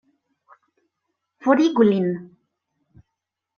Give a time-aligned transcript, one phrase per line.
[1.43, 2.09] Forigu lin!